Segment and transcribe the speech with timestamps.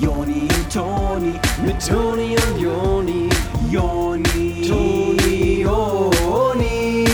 [0.00, 1.32] Joni und Toni,
[1.64, 3.28] mit Toni und Joni,
[3.70, 7.04] Joni, Toni, Joni.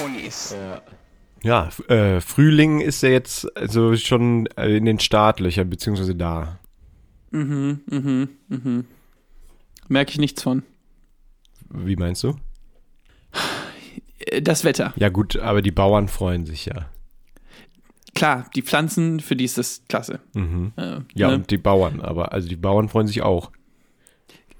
[0.00, 0.54] Jonis.
[1.42, 6.58] Ja, f- äh, Frühling ist ja jetzt also schon äh, in den Startlöchern, beziehungsweise da.
[9.88, 10.62] Merke ich nichts von.
[11.70, 12.36] Wie meinst du?
[14.42, 14.92] Das Wetter.
[14.96, 16.86] Ja gut, aber die Bauern freuen sich ja.
[18.14, 20.20] Klar, die Pflanzen, für die ist das klasse.
[20.34, 20.72] Äh, Mhm.
[21.14, 21.34] Ja, ne?
[21.34, 23.50] und die Bauern, aber also die Bauern freuen sich auch.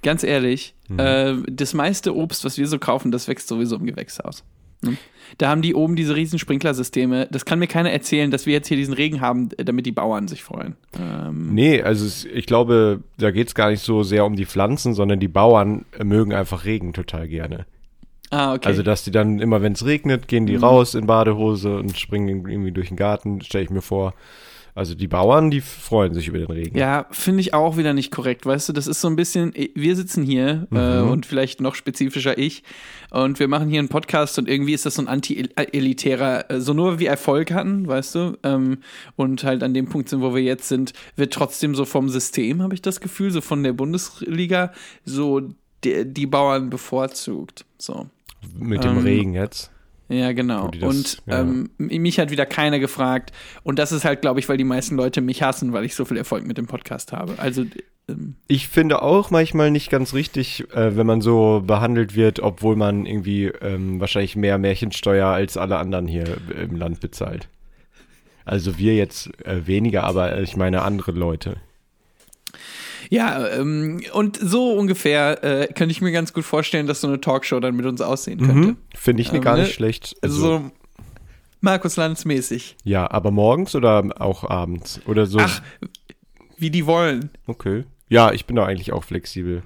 [0.03, 0.99] Ganz ehrlich, Mhm.
[0.99, 4.45] äh, das meiste Obst, was wir so kaufen, das wächst sowieso im Gewächshaus.
[4.83, 4.99] Ne?
[5.39, 7.27] Da haben die oben diese riesen Sprinklersysteme.
[7.31, 9.93] Das kann mir keiner erzählen, dass wir jetzt hier diesen Regen haben, äh, damit die
[9.93, 10.77] Bauern sich freuen.
[11.01, 14.45] Ähm, Nee, also es, ich glaube, da geht es gar nicht so sehr um die
[14.45, 17.65] Pflanzen, sondern die Bauern äh, mögen einfach Regen total gerne.
[18.35, 18.69] Ah, okay.
[18.69, 22.29] Also, dass die dann immer, wenn es regnet, gehen die raus in Badehose und springen
[22.49, 24.15] irgendwie durch den Garten, stelle ich mir vor.
[24.77, 26.77] Also die Bauern, die freuen sich über den Regen.
[26.77, 28.45] Ja, finde ich auch wieder nicht korrekt.
[28.45, 31.11] Weißt du, das ist so ein bisschen, wir sitzen hier äh, Mhm.
[31.11, 32.65] und vielleicht noch spezifischer ich
[33.13, 36.73] und wir machen hier einen Podcast und irgendwie ist das so ein anti-elitärer, äh, so
[36.73, 38.79] nur wir Erfolg hatten, weißt du, ähm,
[39.15, 42.61] und halt an dem Punkt sind, wo wir jetzt sind, wird trotzdem so vom System,
[42.61, 44.73] habe ich das Gefühl, so von der Bundesliga,
[45.05, 45.41] so
[45.85, 47.65] die, die Bauern bevorzugt.
[47.79, 48.07] So.
[48.59, 49.71] Mit dem Ähm, Regen jetzt.
[50.09, 50.69] Ja, genau.
[50.69, 51.41] Das- und ja.
[51.41, 53.33] ähm, mich hat wieder keiner gefragt.
[53.63, 56.05] Und das ist halt, glaube ich, weil die meisten Leute mich hassen, weil ich so
[56.05, 57.39] viel Erfolg mit dem Podcast habe.
[57.39, 57.65] Also,
[58.09, 62.77] ähm, Ich finde auch manchmal nicht ganz richtig, äh, wenn man so behandelt wird, obwohl
[62.77, 67.49] man irgendwie ähm, wahrscheinlich mehr Märchensteuer als alle anderen hier im Land bezahlt.
[68.45, 71.57] Also wir jetzt äh, weniger, aber äh, ich meine andere Leute.
[73.11, 77.21] Ja, ähm, und so ungefähr äh, könnte ich mir ganz gut vorstellen, dass so eine
[77.21, 78.77] Talkshow dann mit uns aussehen könnte.
[78.95, 79.63] Finde ich ne, Ähm, gar ne?
[79.63, 80.17] nicht schlecht.
[80.23, 80.71] Also so
[81.61, 82.77] Markus Lanz mäßig.
[82.85, 85.01] ja, aber morgens oder auch abends?
[85.07, 85.39] Oder so.
[85.41, 85.63] Ach,
[86.59, 87.31] wie die wollen.
[87.47, 87.85] Okay.
[88.09, 89.63] Ja, ich bin da eigentlich auch flexibel.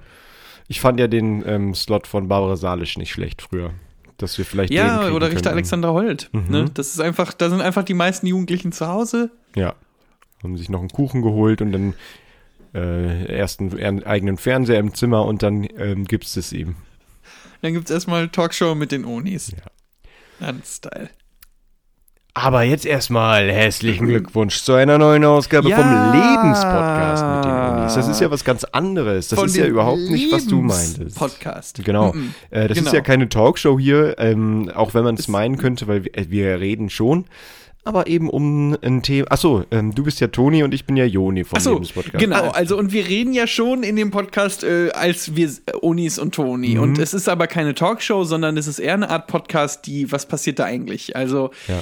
[0.67, 3.71] Ich fand ja den ähm, Slot von Barbara Salisch nicht schlecht früher.
[4.17, 5.47] Dass wir vielleicht Ja, oder Richter könnten.
[5.49, 6.29] Alexander Holt.
[6.31, 6.45] Mhm.
[6.49, 6.65] Ne?
[6.73, 9.31] Das ist einfach, da sind einfach die meisten Jugendlichen zu Hause.
[9.55, 9.75] Ja.
[10.43, 11.93] Haben sich noch einen Kuchen geholt und dann
[12.73, 16.75] äh, erst einen, einen eigenen Fernseher im Zimmer und dann ähm, gibt's es ihm.
[17.61, 19.51] Dann gibt es erstmal Talkshow mit den Onis.
[19.51, 20.47] Ja.
[20.47, 21.09] Ganz Style.
[22.35, 25.75] Aber jetzt erstmal herzlichen Glückwunsch zu einer neuen Ausgabe Ja.
[25.77, 27.93] vom Lebenspodcast mit den Unis.
[27.95, 29.27] Das ist ja was ganz anderes.
[29.29, 31.17] Das Von ist ja überhaupt nicht, was du Lebens- meintest.
[31.17, 31.83] Podcast.
[31.83, 32.13] Genau.
[32.13, 32.33] Mhm.
[32.51, 32.87] Äh, das Genau.
[32.91, 36.29] ist ja keine Talkshow hier, ähm, auch wenn man es meinen könnte, weil wir, äh,
[36.29, 37.25] wir reden schon.
[37.85, 39.31] Aber eben um ein Thema.
[39.31, 42.17] Achso, ähm, du bist ja Toni und ich bin ja Joni vom Achso, Lebenspodcast.
[42.19, 42.49] genau.
[42.49, 46.35] Also, und wir reden ja schon in dem Podcast äh, als wir äh, Onis und
[46.35, 46.75] Toni.
[46.75, 46.81] Mhm.
[46.81, 50.27] Und es ist aber keine Talkshow, sondern es ist eher eine Art Podcast, die, was
[50.27, 51.15] passiert da eigentlich?
[51.15, 51.81] Also, Ja.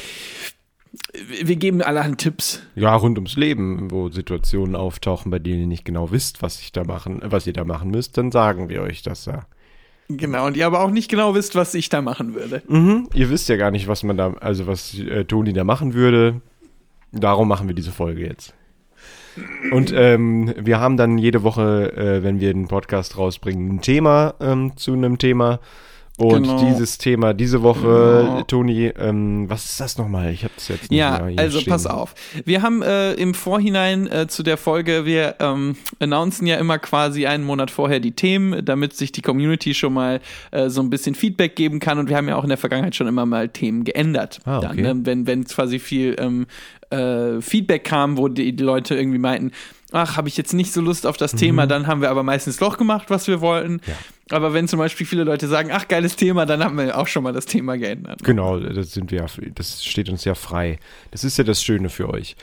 [1.44, 2.62] wir geben allerhand Tipps.
[2.76, 6.72] Ja, rund ums Leben, wo Situationen auftauchen, bei denen ihr nicht genau wisst, was ich
[6.72, 9.46] da machen, was ihr da machen müsst, dann sagen wir euch das ja.
[10.10, 10.46] Genau.
[10.46, 12.62] Und ihr aber auch nicht genau wisst, was ich da machen würde.
[12.68, 13.10] Mhm.
[13.14, 16.42] Ihr wisst ja gar nicht, was man da, also was äh, Toni da machen würde.
[17.12, 18.54] Darum machen wir diese Folge jetzt.
[19.72, 24.34] Und ähm, wir haben dann jede Woche, äh, wenn wir einen Podcast rausbringen, ein Thema
[24.40, 25.60] ähm, zu einem Thema.
[26.18, 26.66] Und Genau.
[26.68, 28.42] dieses Thema diese Woche, Genau.
[28.44, 30.32] Toni, ähm, was ist das nochmal?
[30.34, 31.72] Ich habe es jetzt nicht Ja, also stehen.
[31.72, 32.16] pass auf.
[32.44, 37.28] Wir haben äh, im Vorhinein äh, zu der Folge, wir ähm, announcen ja immer quasi
[37.28, 40.20] einen Monat vorher die Themen, damit sich die Community schon mal
[40.50, 42.00] äh, so ein bisschen Feedback geben kann.
[42.00, 44.40] Und wir haben ja auch in der Vergangenheit schon immer mal Themen geändert.
[44.46, 44.82] Ah, okay.
[44.82, 45.06] Dann, ne?
[45.06, 46.48] wenn, wenn quasi viel ähm,
[46.90, 49.52] äh, Feedback kam, wo die, die Leute irgendwie meinten,
[49.92, 52.58] ach, habe ich jetzt nicht so Lust auf das Thema, dann haben wir aber meistens
[52.58, 53.74] doch gemacht, was wir wollten.
[53.74, 53.80] Mhm.
[53.86, 53.94] Ja.
[54.30, 57.24] Aber wenn zum Beispiel viele Leute sagen, ach, geiles Thema, dann haben wir auch schon
[57.24, 58.24] mal das Thema geändert.
[58.24, 60.80] Genau, das sind wir, das steht uns ja frei.
[61.12, 62.36] Das ist ja das Schöne für euch.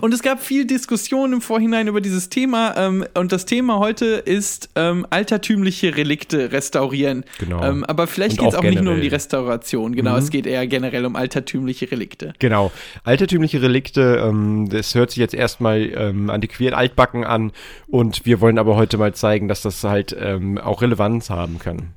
[0.00, 2.74] Und es gab viel Diskussion im Vorhinein über dieses Thema.
[2.76, 7.24] Ähm, und das Thema heute ist ähm, altertümliche Relikte restaurieren.
[7.38, 7.62] Genau.
[7.62, 8.98] Ähm, aber vielleicht geht es auch auch nicht nur um.
[8.98, 9.02] Mhm.
[9.02, 9.94] die Restauration.
[9.94, 12.32] Genau, es geht eher generell um altertümliche Relikte.
[12.38, 12.72] Genau.
[13.04, 17.52] Altertümliche Relikte, ähm, das hört sich jetzt erstmal ähm, antiquiert altbacken an
[17.86, 21.94] und wir wollen aber heute mal zeigen, dass das halt ähm, auch Relevanz haben kann.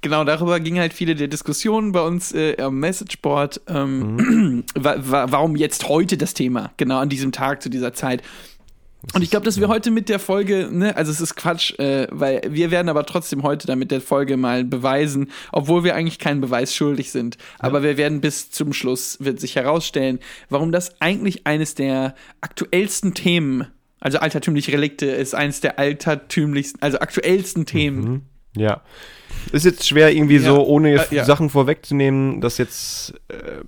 [0.00, 3.60] Genau, darüber ging halt viele der Diskussionen bei uns äh, am Messageboard.
[3.66, 4.64] Ähm, Mhm.
[4.74, 6.72] wa wa warum jetzt heute das Thema?
[6.76, 8.22] Genau an diesem Tag, zu dieser Zeit.
[9.14, 12.08] Und ich glaube, dass wir heute mit der Folge, ne, also es ist Quatsch, äh,
[12.10, 16.18] weil wir werden aber trotzdem heute dann mit der Folge mal beweisen, obwohl wir eigentlich
[16.18, 17.38] keinen Beweis schuldig sind.
[17.60, 20.18] Aber wir werden bis zum Schluss, wird sich herausstellen,
[20.50, 23.68] warum das eigentlich eines der aktuellsten Themen,
[24.00, 28.28] also altertümliche Relikte, ist eines der altertümlichsten, also aktuellsten Themen.
[28.56, 28.80] Ja.
[29.52, 30.42] Ist jetzt schwer irgendwie Ja.
[30.42, 31.24] so, ohne Äh, ja.
[31.24, 33.62] Sachen vorwegzunehmen, das jetzt äh,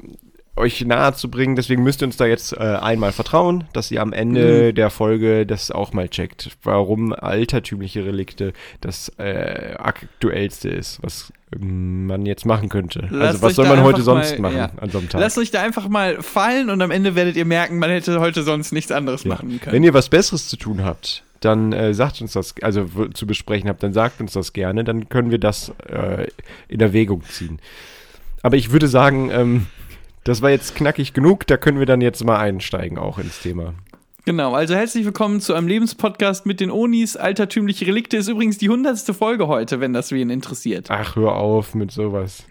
[0.56, 1.56] euch nahe zu bringen.
[1.56, 4.74] Deswegen müsst ihr uns da jetzt äh, einmal vertrauen, dass ihr am Ende Mhm.
[4.74, 12.06] der Folge das auch mal checkt, warum altertümliche Relikte das äh, aktuellste ist, was ähm,
[12.06, 13.06] man jetzt machen könnte.
[13.10, 14.70] Lasst also was soll man heute sonst mal- machen ja.
[14.82, 15.20] an so einem Tag?
[15.20, 18.42] Lasst euch da einfach mal fallen und am Ende werdet ihr merken, man hätte heute
[18.42, 19.72] sonst nichts anderes machen können.
[19.72, 23.68] Wenn ihr was Besseres zu tun habt, dann äh, sagt uns das, also zu besprechen
[23.68, 26.28] habt, dann sagt uns das gerne, dann können wir das äh,
[26.68, 27.58] in Erwägung ziehen.
[28.42, 29.66] Aber ich würde sagen, ähm,
[30.24, 33.74] das war jetzt knackig genug, da können wir dann jetzt mal einsteigen auch ins Thema.
[34.26, 37.16] Genau, also herzlich willkommen zu einem Lebenspodcast mit den Onis.
[37.16, 40.90] Altertümliche Relikte ist übrigens die hundertste Folge heute, wenn das wen interessiert.
[40.90, 42.44] Ach, hör auf mit sowas.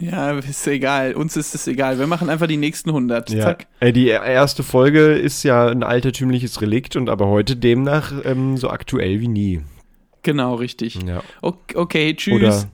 [0.00, 1.14] Ja, ist egal.
[1.14, 1.98] Uns ist es egal.
[1.98, 3.30] Wir machen einfach die nächsten 100.
[3.30, 3.42] Ja.
[3.42, 3.66] Zack.
[3.94, 9.20] Die erste Folge ist ja ein altertümliches Relikt und aber heute demnach ähm, so aktuell
[9.20, 9.60] wie nie.
[10.22, 10.98] Genau, richtig.
[11.06, 11.22] Ja.
[11.42, 12.34] Ok- Okay, tschüss.
[12.34, 12.64] Oder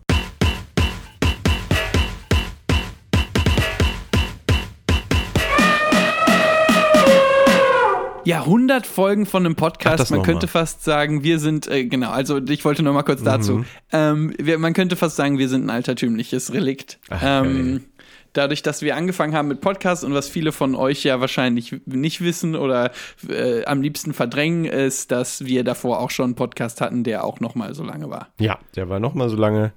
[8.26, 10.02] Ja, 100 Folgen von einem Podcast.
[10.04, 10.50] Ach, man könnte mal.
[10.50, 13.58] fast sagen, wir sind, äh, genau, also ich wollte noch mal kurz dazu.
[13.58, 13.64] Mhm.
[13.92, 16.98] Ähm, wir, man könnte fast sagen, wir sind ein altertümliches Relikt.
[17.08, 17.84] Ach, ähm,
[18.32, 22.20] dadurch, dass wir angefangen haben mit Podcasts und was viele von euch ja wahrscheinlich nicht
[22.20, 22.90] wissen oder
[23.28, 27.38] äh, am liebsten verdrängen, ist, dass wir davor auch schon einen Podcast hatten, der auch
[27.38, 28.30] noch mal so lange war.
[28.40, 29.72] Ja, der war noch mal so lange.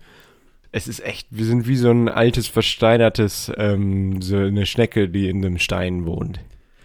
[0.72, 5.30] Es ist echt, wir sind wie so ein altes, versteinertes, ähm, so eine Schnecke, die
[5.30, 6.40] in einem Stein wohnt.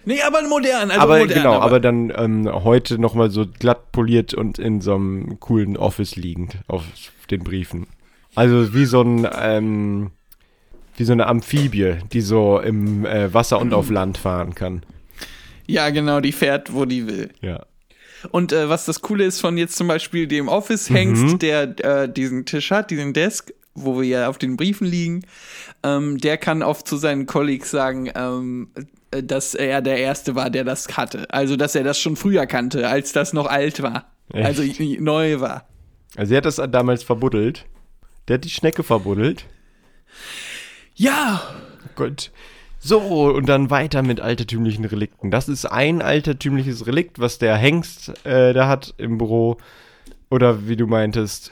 [0.07, 0.91] Nee, aber modern.
[0.91, 4.81] Also aber modern, genau, aber, dann ähm, heute noch mal so glatt poliert und in
[4.81, 6.85] so einem coolen Office liegend auf
[7.31, 7.87] den Briefen.
[8.35, 10.11] Also wie so ein, ähm,
[10.97, 14.83] wie so eine Amphibie, die so im äh, Wasser und auf Land fahren kann.
[15.67, 17.31] Ja, genau, die fährt, wo die will.
[17.41, 17.65] Ja.
[18.31, 20.51] Und äh, was das Coole ist von jetzt zum Beispiel dem Mhm.
[20.51, 25.23] Office-Hengst, der äh, diesen Tisch hat, diesen Desk, wo wir ja auf den Briefen liegen,
[25.83, 28.83] ähm, der kann oft zu seinen Colleagues sagen, ähm, äh,
[29.23, 31.27] dass er der Erste war, der das hatte.
[31.31, 34.11] Also, dass er das schon früher kannte, als das noch alt war.
[34.33, 34.47] Echt?
[34.47, 34.63] Also
[35.01, 35.69] neu war.
[36.17, 37.67] Also er hat das damals verbuddelt.
[38.29, 39.45] Der hat die Schnecke verbuddelt.
[40.95, 41.43] Ja,
[41.97, 42.31] Gut.
[42.79, 45.31] So, und dann weiter mit altertümlichen Relikten.
[45.31, 49.57] Das ist ein altertümliches Relikt, was der Hengst äh, da hat im Büro.
[50.31, 51.51] Oder wie du meintest.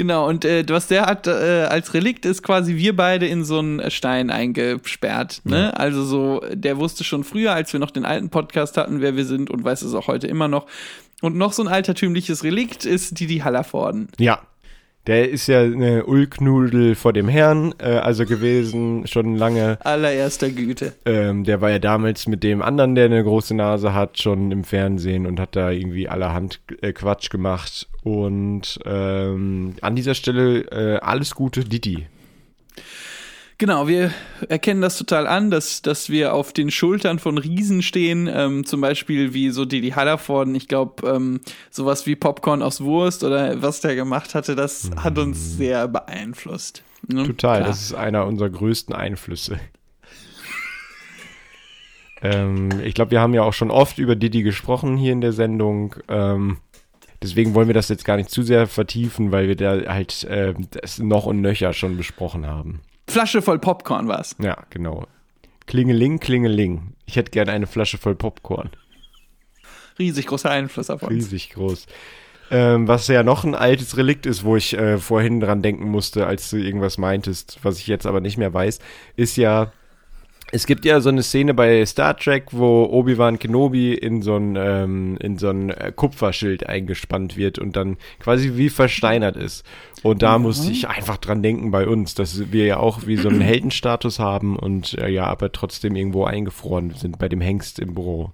[0.00, 0.26] Genau.
[0.26, 3.90] Und äh, was der hat äh, als Relikt ist quasi wir beide in so einen
[3.90, 5.42] Stein eingesperrt.
[5.44, 5.64] Ne?
[5.64, 5.70] Ja.
[5.70, 9.26] Also so, der wusste schon früher, als wir noch den alten Podcast hatten, wer wir
[9.26, 10.66] sind und weiß es auch heute immer noch.
[11.20, 14.08] Und noch so ein altertümliches Relikt ist Didi Hallervorden.
[14.18, 14.40] Ja.
[15.06, 19.78] Der ist ja eine Ulknudel vor dem Herrn, äh, also gewesen, schon lange.
[19.80, 20.92] Allererster Güte.
[21.06, 24.62] Ähm, der war ja damals mit dem anderen, der eine große Nase hat, schon im
[24.64, 27.88] Fernsehen und hat da irgendwie allerhand äh, Quatsch gemacht.
[28.02, 32.06] Und ähm, an dieser Stelle äh, alles Gute, Didi.
[33.60, 34.10] Genau, wir
[34.48, 38.80] erkennen das total an, dass, dass wir auf den Schultern von Riesen stehen, ähm, zum
[38.80, 40.54] Beispiel wie so Didi Hallervorden.
[40.54, 45.18] Ich glaube, ähm, sowas wie Popcorn aus Wurst oder was der gemacht hatte, das hat
[45.18, 46.82] uns sehr beeinflusst.
[47.06, 47.26] Ne?
[47.26, 47.68] Total, Klar.
[47.68, 49.60] das ist einer unserer größten Einflüsse.
[52.22, 55.34] ähm, ich glaube, wir haben ja auch schon oft über Didi gesprochen hier in der
[55.34, 55.96] Sendung.
[56.08, 56.56] Ähm,
[57.22, 60.54] deswegen wollen wir das jetzt gar nicht zu sehr vertiefen, weil wir da halt äh,
[60.70, 62.80] das noch und nöcher schon besprochen haben.
[63.10, 64.36] Flasche voll Popcorn war's.
[64.40, 65.06] Ja, genau.
[65.66, 66.94] Klingeling, klingeling.
[67.06, 68.70] Ich hätte gerne eine Flasche voll Popcorn.
[69.98, 71.12] Riesig großer Einfluss auf uns.
[71.12, 71.86] Riesig groß.
[72.52, 76.26] Ähm, was ja noch ein altes Relikt ist, wo ich äh, vorhin dran denken musste,
[76.26, 78.80] als du irgendwas meintest, was ich jetzt aber nicht mehr weiß,
[79.14, 79.72] ist ja,
[80.52, 84.56] es gibt ja so eine Szene bei Star Trek, wo Obi-Wan Kenobi in so ein,
[84.56, 89.64] ähm, in so ein äh, Kupferschild eingespannt wird und dann quasi wie versteinert ist.
[90.02, 93.28] Und da musste ich einfach dran denken bei uns, dass wir ja auch wie so
[93.28, 97.94] einen Heldenstatus haben und äh, ja, aber trotzdem irgendwo eingefroren sind bei dem Hengst im
[97.94, 98.32] Büro.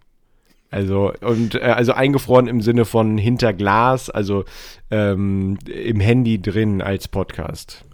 [0.70, 4.44] Also, und äh, also eingefroren im Sinne von hinter Glas, also
[4.90, 7.85] ähm, im Handy drin als Podcast.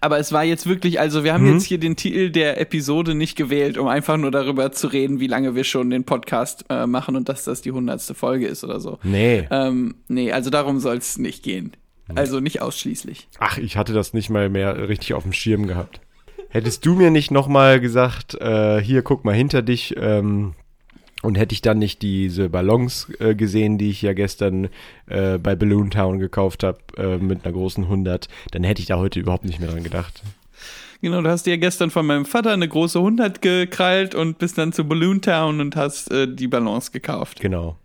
[0.00, 1.54] Aber es war jetzt wirklich, also wir haben Mhm.
[1.54, 5.26] jetzt hier den Titel der Episode nicht gewählt, um einfach nur darüber zu reden, wie
[5.26, 8.80] lange wir schon den Podcast äh, machen und dass das die hundertste Folge ist oder
[8.80, 8.98] so.
[9.02, 9.46] Nee.
[9.50, 11.72] Ähm, nee, also darum soll es nicht gehen.
[12.14, 13.28] Also nicht ausschließlich.
[13.38, 16.00] Ach, ich hatte das nicht mal mehr richtig auf dem Schirm gehabt.
[16.50, 20.52] Hättest du mir nicht nochmal gesagt, äh, hier, guck mal hinter dich, ähm,
[21.24, 24.68] und hätte ich dann nicht diese Ballons äh, gesehen, die ich ja gestern
[25.06, 28.98] äh, bei Balloon Town gekauft habe, äh, mit einer großen 100, dann hätte ich da
[28.98, 30.22] heute überhaupt nicht mehr dran gedacht.
[31.00, 34.72] Genau, du hast dir gestern von meinem Vater eine große 100 gekrallt und bist dann
[34.72, 37.40] zu Balloon Town und hast äh, die Ballons gekauft.
[37.40, 37.76] Genau.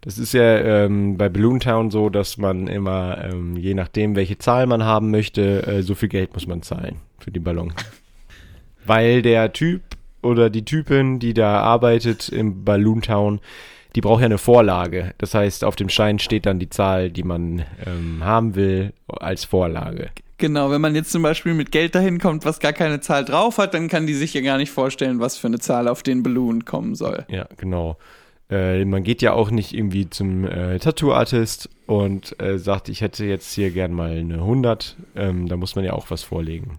[0.00, 4.38] Das ist ja ähm, bei Balloon Town so, dass man immer, ähm, je nachdem, welche
[4.38, 7.72] Zahl man haben möchte, äh, so viel Geld muss man zahlen für die Ballon.
[8.86, 9.82] Weil der Typ
[10.26, 13.40] oder die Typin, die da arbeitet im Balloon Town,
[13.94, 15.14] die braucht ja eine Vorlage.
[15.18, 19.44] Das heißt, auf dem Schein steht dann die Zahl, die man ähm, haben will, als
[19.44, 20.10] Vorlage.
[20.38, 23.56] Genau, wenn man jetzt zum Beispiel mit Geld dahin kommt, was gar keine Zahl drauf
[23.56, 26.22] hat, dann kann die sich ja gar nicht vorstellen, was für eine Zahl auf den
[26.22, 27.24] Balloon kommen soll.
[27.28, 27.96] Ja, genau.
[28.50, 33.24] Äh, man geht ja auch nicht irgendwie zum äh, Tattoo-Artist und äh, sagt, ich hätte
[33.24, 34.96] jetzt hier gern mal eine 100.
[35.16, 36.78] Ähm, da muss man ja auch was vorlegen.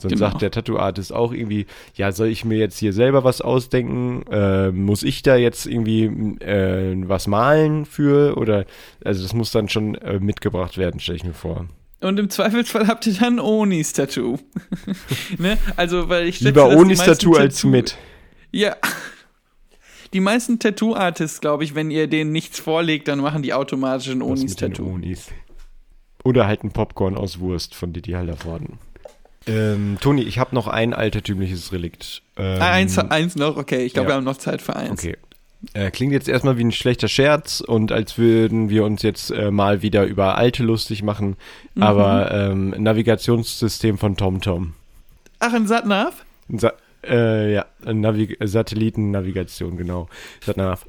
[0.00, 0.30] Sonst Genau.
[0.30, 4.22] sagt der Tattoo-Artist auch irgendwie, ja, soll ich mir jetzt hier selber was ausdenken?
[4.30, 6.04] Äh, muss ich da jetzt irgendwie
[6.44, 8.36] äh, was malen für?
[8.36, 8.64] Oder,
[9.04, 11.66] also das muss dann schon äh, mitgebracht werden, stelle ich mir vor.
[12.00, 14.38] Und im Zweifelsfall habt ihr dann Onis Tattoo.
[15.38, 15.58] ne?
[15.74, 17.96] Also, weil ich Lieber Onis Tattoo als mit.
[18.52, 18.76] Ja.
[20.12, 24.22] Die meisten Tattoo-Artists, glaube ich, wenn ihr denen nichts vorlegt, dann machen die automatisch ein
[24.22, 24.86] Onis-Tattoo.
[24.86, 25.28] Onis.
[26.24, 28.78] Oder halt ein Popcorn aus Wurst von Didi Hallervorden.
[29.46, 32.22] Ähm, Toni, ich habe noch ein altertümliches Relikt.
[32.36, 33.84] Ähm, Ah, eins, eins noch, okay.
[33.84, 34.12] Ich glaube, ja.
[34.12, 34.90] wir haben noch Zeit für eins.
[34.90, 35.16] Okay.
[35.72, 39.50] Äh, klingt jetzt erstmal wie ein schlechter Scherz und als würden wir uns jetzt äh,
[39.50, 41.36] mal wieder über alte lustig machen.
[41.74, 41.82] Mhm.
[41.82, 44.74] Aber ähm, Navigationssystem von TomTom.
[45.40, 46.24] Ach, ein Satnav?
[46.48, 46.72] Sa
[47.06, 50.08] äh, ja, Navi Satellitennavigation, genau.
[50.44, 50.84] Satnav.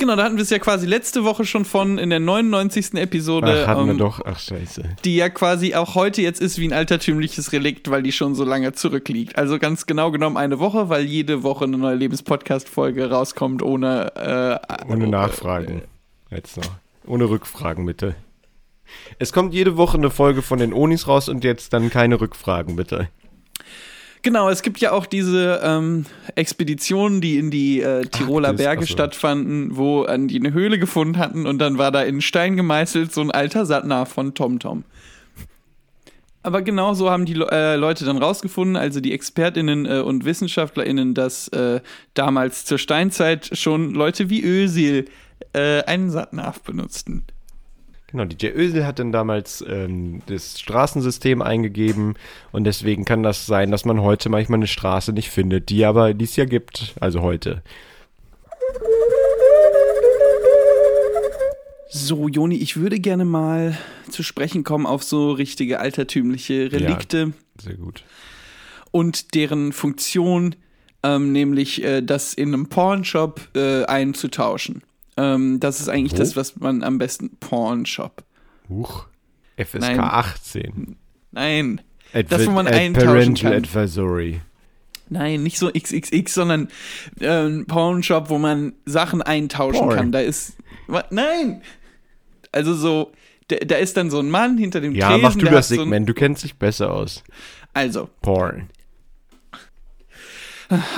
[0.00, 2.94] Genau, da hatten wir es ja quasi letzte Woche schon von in der 99.
[2.94, 3.64] Episode.
[3.64, 4.22] Ach, hatten wir ähm, doch.
[4.24, 4.96] Ach, scheiße.
[5.04, 8.44] die ja quasi auch heute jetzt ist wie ein altertümliches Relikt, weil die schon so
[8.44, 9.36] lange zurückliegt.
[9.36, 14.90] Also ganz genau genommen eine Woche, weil jede Woche eine neue Lebenspodcast-Folge rauskommt ohne äh,
[14.90, 15.82] Ohne äh, Nachfragen.
[16.30, 16.70] Jetzt noch.
[17.06, 18.14] Ohne Rückfragen, bitte.
[19.18, 22.74] Es kommt jede Woche eine Folge von den Onis raus und jetzt dann keine Rückfragen,
[22.74, 23.10] bitte.
[24.22, 28.82] Genau, es gibt ja auch diese ähm, Expeditionen, die in die äh, Tiroler das- Berge
[28.82, 28.92] ach so.
[28.92, 33.12] stattfanden, wo äh, die eine Höhle gefunden hatten und dann war da in Stein gemeißelt
[33.12, 34.84] so ein alter Satnav von TomTom.
[36.42, 41.12] Aber genau so haben die äh, Leute dann rausgefunden, also die ExpertInnen äh, und WissenschaftlerInnen,
[41.14, 41.80] dass äh,
[42.14, 45.06] damals zur Steinzeit schon Leute wie Ösil
[45.52, 47.24] äh, einen Satnav benutzten.
[48.10, 52.14] Genau, DJ Ösel hat dann damals ähm, das Straßensystem eingegeben
[52.50, 56.12] und deswegen kann das sein, dass man heute manchmal eine Straße nicht findet, die aber
[56.12, 57.62] dies ja gibt, also heute.
[61.88, 63.76] So, Joni, ich würde gerne mal
[64.10, 67.32] zu sprechen kommen auf so richtige altertümliche Relikte.
[67.60, 68.04] Sehr gut.
[68.90, 70.56] und deren Funktion,
[71.02, 74.82] ähm, nämlich äh, das in einem Pornshop äh, einzutauschen.
[75.20, 76.18] Ähm, das ist eigentlich Wo?
[76.18, 78.22] das, was man am besten Pornshop.
[78.68, 79.06] Huch.
[79.56, 80.00] FSK Nein.
[80.00, 80.96] 18.
[81.32, 81.80] Nein,
[82.12, 83.62] Adver- Das, wo man Ad- eintauschen Parental kann.
[83.64, 84.40] Advisory.
[85.08, 86.68] nein, nicht so XXX, sondern
[87.20, 89.96] äh, ein Pornshop, wo man Sachen eintauschen Porn.
[89.96, 90.12] kann.
[90.12, 90.54] Da ist
[91.10, 91.62] nein,
[92.52, 93.12] also so.
[93.48, 95.22] Da, da ist dann so ein Mann hinter dem Ja, Tresen.
[95.22, 97.22] mach du das hat so Segment, du kennst dich besser aus.
[97.74, 98.70] Also, Porn.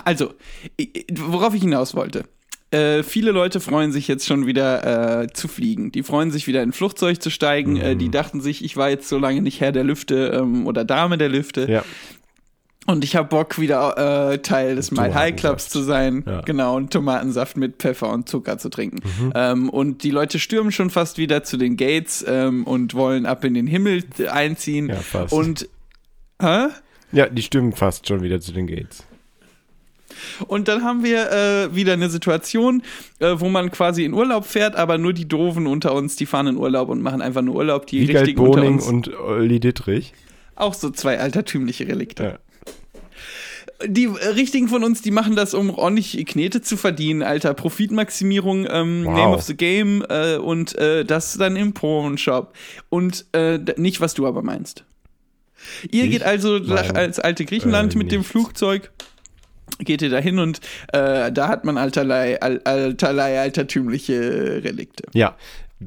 [0.04, 0.34] Also,
[1.14, 2.24] worauf ich hinaus wollte.
[2.72, 5.92] Äh, viele Leute freuen sich jetzt schon wieder äh, zu fliegen.
[5.92, 7.76] Die freuen sich wieder in ein Flugzeug zu steigen.
[7.76, 7.98] Äh, Mhm.
[7.98, 11.18] die dachten sich, ich war jetzt so lange nicht Herr der Lüfte ähm, oder Dame
[11.18, 11.70] der Lüfte.
[11.70, 11.84] Ja.
[12.84, 16.24] Und ich habe Bock, wieder äh, Teil des Mile High Clubs zu sein.
[16.26, 16.40] Ja.
[16.40, 18.98] Genau, und Tomatensaft mit Pfeffer und Zucker zu trinken.
[19.04, 19.32] Mhm.
[19.36, 23.44] Ähm, und die Leute stürmen schon fast wieder zu den Gates ähm, und wollen ab
[23.44, 24.88] in den Himmel einziehen.
[24.88, 25.32] Ja, fast.
[25.32, 25.68] Und,
[26.40, 26.68] hä?
[27.12, 29.04] Ja, die stimmen fast schon wieder zu den Gates.
[30.46, 32.82] Und dann haben wir äh, wieder eine Situation,
[33.18, 36.46] äh, wo man quasi in Urlaub fährt, aber nur die Doofen unter uns, die fahren
[36.46, 37.86] in Urlaub und machen einfach nur Urlaub.
[37.86, 40.12] Die Wiegald richtigen unter Boning uns, und Olli Dittrich.
[40.56, 42.22] auch so zwei altertümliche Relikte.
[42.24, 42.38] Ja.
[43.84, 48.66] Die äh, richtigen von uns, die machen das, um ordentlich Knete zu verdienen, alter Profitmaximierung,
[48.70, 49.16] ähm, Wow.
[49.16, 52.52] Name of the Game äh, und äh, das dann im Pornshop.
[52.90, 54.84] Und äh, nicht, was du aber meinst.
[55.90, 58.30] Ihr Ich geht also nach, mein, als alte Griechenland äh, mit dem nichts.
[58.30, 58.90] Flugzeug.
[59.78, 60.60] Geht ihr dahin und
[60.92, 65.04] äh, da hat man alterlei, al, alterlei altertümliche Relikte.
[65.12, 65.36] Ja,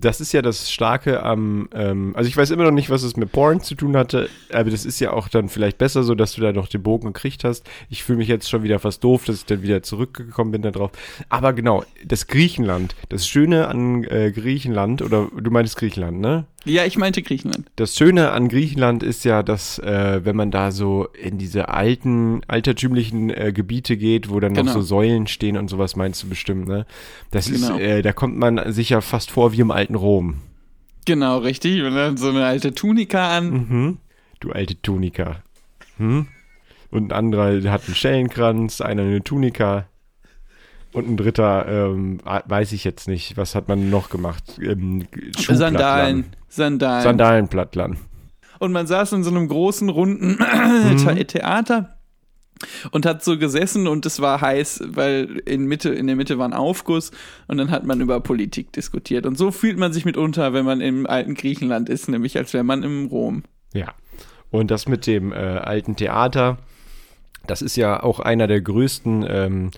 [0.02, 3.16] das ist ja das Starke am, ähm, also ich weiß immer noch nicht, was es
[3.16, 6.34] mit Porn zu tun hatte, aber das ist ja auch dann vielleicht besser so, dass
[6.34, 7.66] du da noch den Bogen gekriegt hast.
[7.90, 10.72] Ich fühle mich jetzt schon wieder fast doof, dass ich dann wieder zurückgekommen bin da
[10.72, 10.92] drauf.
[11.30, 16.46] Aber genau, das Griechenland, das Schöne an äh, Griechenland, oder du meintest Griechenland, ne?
[16.66, 17.68] Ja, ich meinte Griechenland.
[17.76, 22.42] Das Schöne an Griechenland ist ja, dass äh, wenn man da so in diese alten,
[22.48, 24.74] altertümlichen äh, Gebiete geht, wo dann noch Genau.
[24.74, 26.86] so Säulen stehen und sowas, meinst du bestimmt, ne?
[27.32, 27.76] Das Genau.
[27.76, 30.42] ist, äh, da kommt man sich ja fast vor wie im alten Rom.
[31.06, 31.84] Genau, richtig.
[31.84, 33.52] Und dann so eine alte Tunika an.
[33.52, 33.98] Mhm.
[34.40, 35.44] Du alte Tunika.
[35.98, 36.28] Hm?
[36.92, 39.86] Und ein anderer der hat einen Schellenkranz, einer eine Tunika.
[40.96, 44.44] Und ein dritter, ähm, weiß ich jetzt nicht, was hat man noch gemacht?
[44.62, 45.08] Ähm.
[45.38, 46.26] Sandalen.
[46.48, 47.04] Sandalen.
[47.04, 47.98] Sandalenplattland.
[48.60, 50.38] Und man saß in so einem großen, runden
[50.86, 50.98] Mhm.
[50.98, 51.98] The- Theater
[52.92, 56.48] und hat so gesessen und es war heiß, weil in Mitte, in der Mitte war
[56.48, 57.12] ein Aufguss
[57.48, 59.26] und dann hat man über Politik diskutiert.
[59.26, 62.64] Und so fühlt man sich mitunter, wenn man im alten Griechenland ist, nämlich als wäre
[62.64, 63.44] man im Rom.
[63.74, 63.94] Ja.
[64.52, 66.58] Und das mit dem äh, alten Theater,
[67.46, 69.72] das ist ja auch einer der größten ähm,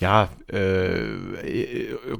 [0.00, 1.00] ja, äh,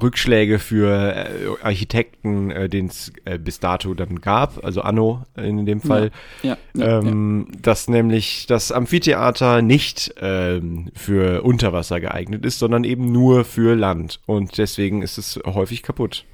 [0.01, 1.27] Rückschläge für äh,
[1.61, 6.11] Architekten, äh, den es äh, bis dato dann gab, also Anno in dem Fall.
[6.41, 13.11] Ja, ja, ähm, dass nämlich das Amphitheater nicht ähm, für Unterwasser geeignet ist, sondern eben
[13.11, 14.19] nur für Land.
[14.25, 16.25] Und deswegen ist es häufig kaputt.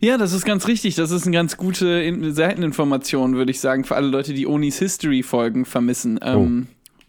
[0.00, 0.94] Ja, das ist ganz richtig.
[0.96, 4.78] Das ist eine ganz gute In- Seiteninformation, würde ich sagen, für alle Leute, die Onis
[4.78, 6.20] History-Folgen vermissen.
[6.22, 6.66] Ähm,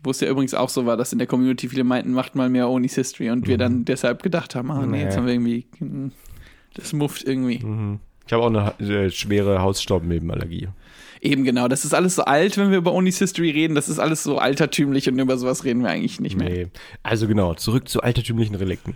[0.07, 2.47] Wo es ja übrigens auch so war, dass in der Community viele meinten, macht mal
[2.47, 5.03] mehr Onis History und wir dann deshalb gedacht haben, ah nee, Nee.
[5.03, 6.13] jetzt haben wir irgendwie, hm,
[6.75, 7.55] das mufft irgendwie.
[8.25, 10.69] Ich habe auch eine äh, schwere Hausstaubmilbenallergie.
[11.21, 13.99] Eben genau, das ist alles so alt, wenn wir über Onis History reden, das ist
[13.99, 16.49] alles so altertümlich und über sowas reden wir eigentlich nicht mehr.
[16.49, 16.67] Nee.
[17.03, 18.95] Also genau, zurück zu altertümlichen Relikten.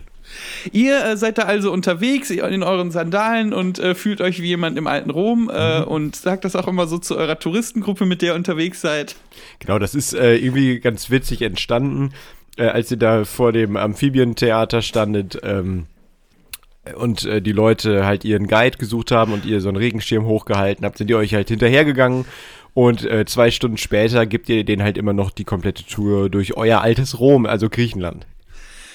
[0.71, 4.77] Ihr äh, seid da also unterwegs in euren Sandalen und äh, fühlt euch wie jemand
[4.77, 8.31] im alten Rom äh, und sagt das auch immer so zu eurer Touristengruppe, mit der
[8.31, 9.15] ihr unterwegs seid.
[9.59, 12.13] Genau, das ist äh, irgendwie ganz witzig entstanden,
[12.57, 15.87] äh, als ihr da vor dem Amphibientheater standet ähm,
[16.95, 20.85] und äh, die Leute halt ihren Guide gesucht haben und ihr so einen Regenschirm hochgehalten
[20.85, 22.25] habt, sind ihr euch halt hinterhergegangen
[22.73, 26.55] und äh, zwei Stunden später gebt ihr denen halt immer noch die komplette Tour durch
[26.55, 28.25] euer altes Rom, also Griechenland.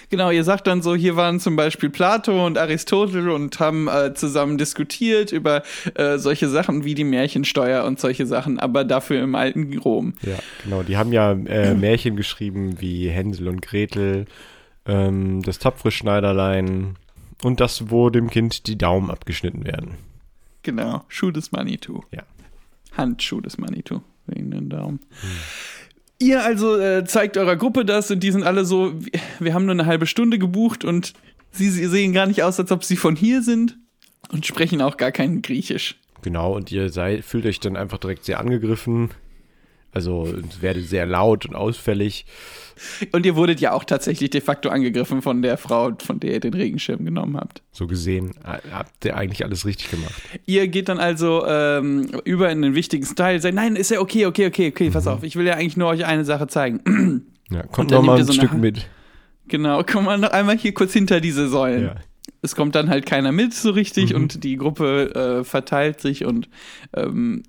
[0.09, 4.15] Genau, ihr sagt dann so, hier waren zum Beispiel Plato und Aristotel und haben äh,
[4.15, 5.65] zusammen diskutiert über
[5.95, 10.15] äh, solche Sachen wie die Märchensteuer und solche Sachen, aber dafür im alten Rom.
[10.23, 10.85] Ja, genau.
[10.85, 14.27] Die haben ja äh, Märchen geschrieben wie Hänsel und Gretel,
[14.87, 16.95] ähm, das tapfere Schneiderlein
[17.43, 19.93] und das, wo dem Kind die Daumen abgeschnitten werden.
[20.63, 22.03] Genau, Schuh des Manitou.
[22.13, 22.23] Ja.
[22.97, 25.01] Handschuh des Manitou, wegen den Daumen.
[26.19, 29.67] Ihr also äh, zeigt eurer Gruppe das und die sind alle so, wir- wir haben
[29.67, 31.13] nur eine halbe Stunde gebucht und
[31.53, 33.77] sie, sie sehen gar nicht aus, als ob sie von hier sind
[34.33, 35.97] und sprechen auch gar kein Griechisch.
[36.23, 39.11] Genau, und ihr seid, fühlt euch dann einfach direkt sehr angegriffen.
[39.97, 42.27] Also es werdet sehr laut und ausfällig.
[43.13, 46.41] Und ihr wurdet ja auch tatsächlich de facto angegriffen von der Frau, von der ihr
[46.41, 47.63] den Regenschirm genommen habt.
[47.73, 50.13] So gesehen äh, habt ihr eigentlich alles richtig gemacht.
[50.45, 54.27] Ihr geht dann also ähm, über in den wichtigen Style, sagt, nein, ist ja okay,
[54.27, 54.93] okay, okay, okay, Mhm.
[54.93, 57.23] pass auf, ich will ja eigentlich nur euch eine Sache zeigen.
[57.49, 58.89] Ja, kommt noch mal ein so Stück eine- mit.
[59.49, 61.85] genau, komm mal noch einmal hier kurz hinter diese Säulen.
[61.85, 61.95] Ja.
[62.43, 64.17] Es kommt dann halt keiner mit so richtig Mhm.
[64.17, 66.49] und die Gruppe äh, verteilt sich und
[66.95, 67.45] ähm,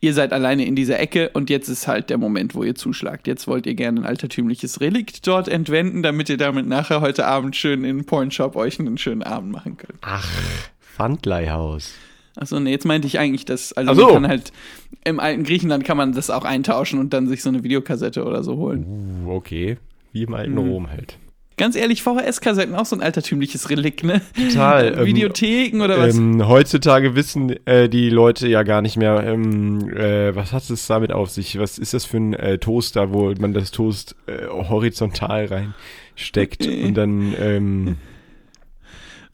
[0.00, 3.26] ihr seid alleine in dieser Ecke und jetzt ist halt der Moment, wo ihr zuschlagt.
[3.26, 7.56] Jetzt wollt ihr gerne ein altertümliches Relikt dort entwenden, damit ihr damit nachher heute Abend
[7.56, 9.98] schön in den Pornshop euch einen schönen Abend machen könnt.
[10.02, 10.28] Ach,
[10.80, 11.94] Pfandleihhaus.
[12.36, 14.04] Achso, nee, jetzt meinte ich eigentlich, dass, also so.
[14.04, 14.52] man kann halt,
[15.04, 18.44] im alten Griechenland kann man das auch eintauschen und dann sich so eine Videokassette oder
[18.44, 19.24] so holen.
[19.26, 19.76] Uh, okay.
[20.12, 20.58] Wie im alten Mhm.
[20.58, 21.18] Rom halt.
[21.58, 24.22] Ganz ehrlich, VHS-Kassetten auch so ein altertümliches Relikt, ne?
[24.34, 24.94] Total.
[24.98, 26.16] ähm, Videotheken oder was?
[26.16, 30.86] Ähm, heutzutage wissen äh, die Leute ja gar nicht mehr, ähm, äh, was hat es
[30.86, 31.58] damit auf sich?
[31.58, 36.84] Was ist das für ein äh, Toaster, wo man das Toast äh, horizontal reinsteckt Okay.
[36.84, 37.96] und dann ähm,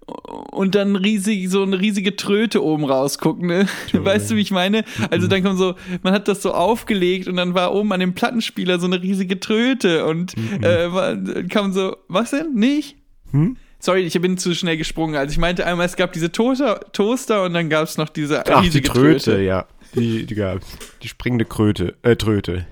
[0.06, 3.66] und dann riesig, so eine riesige Tröte oben rausgucken, ne?
[3.92, 4.84] Weißt du, wie ich meine?
[5.10, 8.14] Also dann kommt so, man hat das so aufgelegt und dann war oben an dem
[8.14, 11.16] Plattenspieler so eine riesige Tröte und äh, war,
[11.48, 12.54] kam so, was denn?
[12.54, 12.96] Nicht?
[13.30, 13.56] Hm?
[13.80, 15.14] Sorry, ich bin zu schnell gesprungen.
[15.16, 18.40] Also ich meinte einmal, es gab diese Toaster, Toaster und dann gab es noch diese
[18.46, 19.42] ach, die riesige Tröte, Tröte.
[19.42, 19.66] ja.
[19.94, 20.66] Die, die gab's.
[21.02, 22.66] Die springende Kröte, äh, Tröte.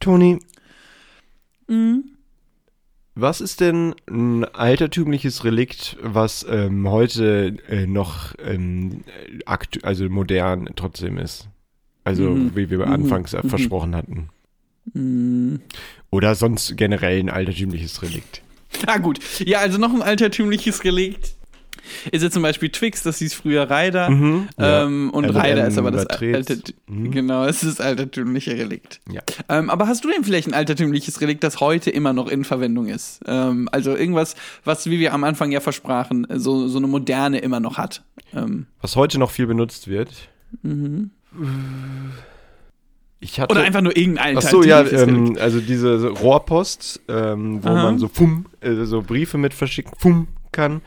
[0.00, 0.38] Toni,
[1.68, 2.15] Mhm.
[3.16, 9.02] Was ist denn ein altertümliches Relikt, was ähm, heute äh, noch ähm,
[9.82, 11.48] also modern trotzdem ist?
[12.04, 12.52] Also, Mhm.
[12.54, 12.92] wie wir Mhm.
[12.92, 13.48] anfangs Mhm.
[13.48, 14.28] versprochen hatten.
[14.92, 15.60] Mhm.
[16.10, 18.42] Oder sonst generell ein altertümliches Relikt.
[18.86, 19.18] Ah, gut.
[19.40, 21.35] Ja, also noch ein altertümliches Relikt
[22.10, 24.10] ist jetzt zum Beispiel Twix, das hieß früher Ryder.
[24.10, 24.84] Mhm, ja.
[24.84, 26.34] Ähm, und M&M Ryder ist aber das überträgt.
[26.36, 26.58] alte,
[26.88, 27.10] Mhm.
[27.10, 29.00] genau, es ist das altertümliche Relikt.
[29.10, 29.22] Ja.
[29.48, 32.86] Ähm, aber hast du denn vielleicht ein altertümliches Relikt, das heute immer noch in Verwendung
[32.86, 33.20] ist?
[33.26, 37.60] Ähm, also irgendwas, was, wie wir am Anfang ja versprachen, so, so eine moderne immer
[37.60, 38.02] noch hat.
[38.34, 40.10] Ähm, Was heute noch viel benutzt wird.
[43.18, 43.50] Ich hatte.
[43.54, 47.82] oder einfach nur irgendein Ach so, ja, ähm, also diese so Rohrpost, ähm, wo Aha.
[47.84, 50.82] man so fum, äh, so Briefe mit verschicken, fum kann.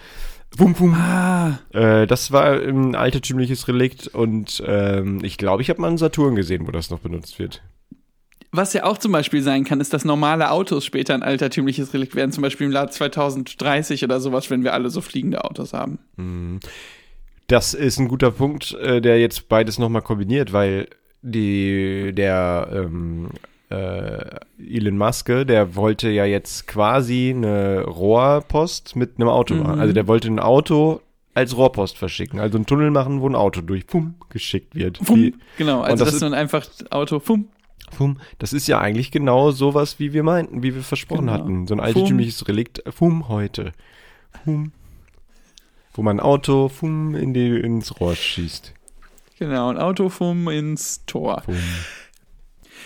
[0.58, 0.94] Fum, fum.
[0.94, 5.98] Ah, Äh, das war ein altertümliches Relikt und ähm, ich glaube, ich habe mal einen
[5.98, 7.62] Saturn gesehen, wo das noch benutzt wird.
[8.52, 12.16] was ja auch zum Beispiel sein kann, ist, dass normale Autos später ein altertümliches Relikt
[12.16, 16.00] werden, zum Beispiel im Jahr 2030 oder sowas, wenn wir alle so fliegende Autos haben.
[17.48, 20.88] Das ist ein guter Punkt, äh, der jetzt beides nochmal kombiniert, weil
[21.22, 29.30] die, der, ähm, äh, Elon Musk, der wollte ja jetzt quasi eine Rohrpost mit einem
[29.30, 29.76] Auto machen.
[29.76, 29.82] Mhm.
[29.82, 31.02] Also der wollte ein Auto
[31.36, 32.40] als Rohrpost verschicken.
[32.40, 35.00] Also einen Tunnel machen, wo ein Auto durch pum, geschickt wird.
[35.10, 37.48] Wie- Genau, also das dass ist- man einfach Auto, fum,
[37.92, 41.34] Fum, das ist ja eigentlich genau sowas, wie wir meinten, wie wir versprochen Genau.
[41.34, 41.66] hatten.
[41.66, 43.72] So ein altertümliches Relikt, äh, Fum heute.
[44.44, 44.72] Fum.
[45.94, 48.74] Wo man ein Auto, Fum, in die, ins Rohr schießt.
[49.40, 51.42] genau, ein Auto, fum, ins Tor.
[51.46, 51.56] Fum.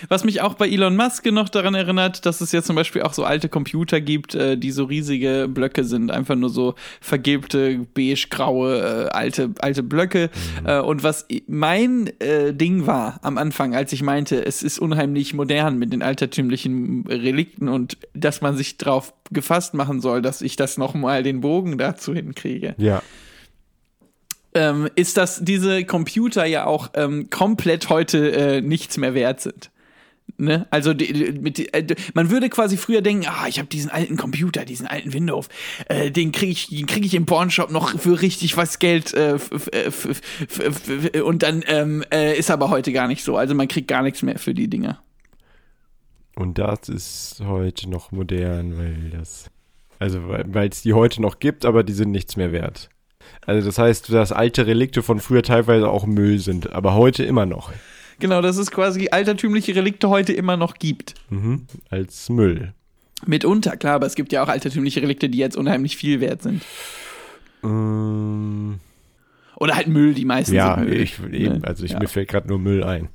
[0.08, 3.12] Was mich auch bei Elon Musk noch daran erinnert, dass es ja zum Beispiel auch
[3.14, 9.06] so alte Computer gibt, äh, die so riesige Blöcke sind, einfach nur so vergilbte, beige-graue,
[9.06, 10.30] äh, alte, alte Blöcke.
[10.64, 15.34] Äh, und was mein äh, Ding war am Anfang, als ich meinte, es ist unheimlich
[15.34, 20.56] modern mit den altertümlichen Relikten und dass man sich drauf gefasst machen soll, dass ich
[20.56, 23.02] das nochmal den Bogen dazu hinkriege Ja.
[24.54, 29.70] ähm, ist, dass diese Computer ja auch ähm, komplett heute äh, nichts mehr wert sind.
[30.36, 30.66] Ne?
[30.70, 34.64] Also die, die, äh, man würde quasi früher denken, ah, ich habe diesen alten Computer,
[34.64, 35.48] diesen alten Windows,
[35.88, 39.34] äh, den kriege ich, den krieg ich im Pornshop noch für richtig was Geld äh,
[39.34, 40.10] f-
[41.22, 43.36] und dann ähm, äh, ist aber heute gar nicht so.
[43.36, 45.00] Also man kriegt gar nichts mehr für die Dinger.
[46.36, 49.50] Und das ist heute noch modern, weil das.
[50.00, 52.90] Also, weil es die heute noch gibt, aber die sind nichts mehr wert.
[53.46, 57.46] Also, das heißt, dass alte Relikte von früher teilweise auch Müll sind, aber heute immer
[57.46, 57.70] noch.
[58.18, 61.14] Genau, dass es quasi altertümliche Relikte heute immer noch gibt.
[61.30, 61.66] Mhm.
[61.90, 62.72] Als Müll.
[63.26, 66.62] Mitunter, klar, aber es gibt ja auch altertümliche Relikte, die jetzt unheimlich viel wert sind.
[67.62, 68.80] Ähm,
[69.56, 71.00] Oder halt Müll, die meisten ja, sind Müll.
[71.00, 71.60] ich, eben, Ne?
[71.62, 71.98] also ich, ja.
[71.98, 73.08] mir fällt gerade nur Müll ein.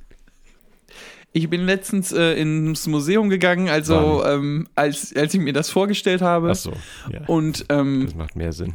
[1.32, 6.22] Ich bin letztens äh, ins Museum gegangen, also ähm, als, als ich mir das vorgestellt
[6.22, 6.50] habe.
[6.50, 6.72] Ach so,
[7.12, 7.20] ja.
[7.28, 8.74] Und ähm, Das macht mehr Sinn.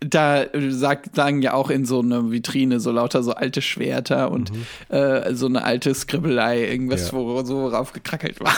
[0.00, 4.30] Da äh, sagt, sagen ja auch in so einer Vitrine so lauter so alte Schwerter
[4.30, 4.52] und
[4.88, 7.18] äh, so eine alte Skribbelei, irgendwas, Mhm.
[7.18, 7.24] Ja.
[7.24, 8.54] wo so drauf gekrackelt war.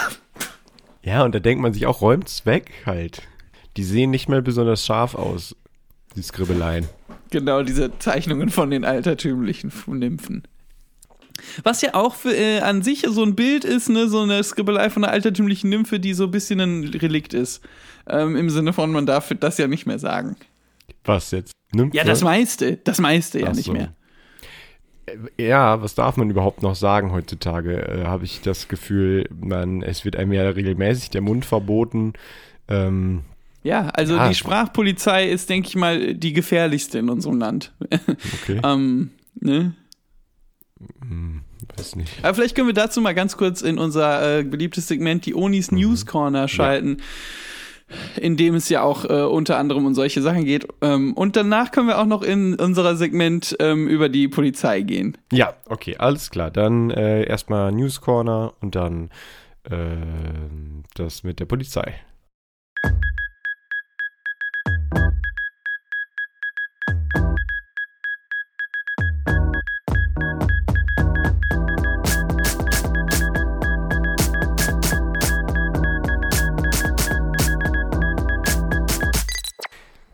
[1.02, 3.22] Ja, und da denkt man sich auch, räumt's weg halt.
[3.76, 5.54] Die sehen nicht mehr besonders scharf aus,
[6.16, 6.86] die Skribbeleien.
[7.30, 10.42] Genau, diese Zeichnungen von den altertümlichen Nymphen.
[11.62, 14.90] Was ja auch für, äh, an sich so ein Bild ist, ne, so eine Skribbelei
[14.90, 17.62] von einer altertümlichen Nymphe, die so ein bisschen ein Relikt ist.
[18.08, 20.36] Ähm, Im Sinne von, man darf das ja nicht mehr sagen.
[21.04, 21.52] Was jetzt?
[21.74, 21.96] Nymphe?
[21.96, 23.72] Ja, das meiste, das meiste ja Ach nicht so.
[23.72, 23.94] mehr.
[25.38, 27.76] Ja, was darf man überhaupt noch sagen heutzutage?
[27.88, 32.12] Äh, Habe ich das Gefühl, man, es wird einem ja regelmäßig der Mund verboten.
[32.68, 33.22] Ähm,
[33.62, 34.28] Ja, also Ja.
[34.28, 37.72] die Sprachpolizei ist, denke ich mal, die gefährlichste in unserem Land.
[38.42, 39.74] okay, ähm, ne?
[41.00, 41.40] hm,
[41.76, 42.12] weiß nicht.
[42.22, 45.70] Aber vielleicht können wir dazu mal ganz kurz in unser äh, beliebtes Segment, die Onis
[45.70, 45.78] Mhm.
[45.78, 46.98] News Corner, schalten.
[48.20, 50.66] In dem es ja auch äh, unter anderem um solche Sachen geht.
[50.82, 55.16] Ähm, und danach können wir auch noch in unser Segment ähm, über die Polizei gehen.
[55.32, 56.50] Ja, okay, alles klar.
[56.50, 59.10] Dann äh, erstmal News Corner und dann
[59.64, 59.96] äh,
[60.94, 61.94] das mit der Polizei.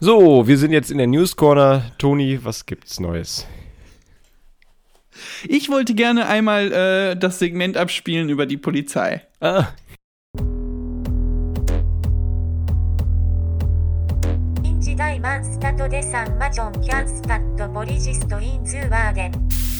[0.06, 1.90] So, wir sind jetzt in der News Corner.
[1.96, 3.46] Toni, was gibt's Neues?
[5.48, 9.22] Ich wollte gerne einmal äh, das Segment abspielen über die Polizei.
[9.40, 9.68] Ah.